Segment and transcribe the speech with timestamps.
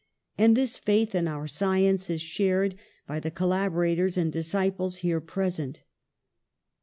[0.35, 2.73] And this faith in our science is shared
[3.05, 5.83] by the collaborat ors and disciples here present.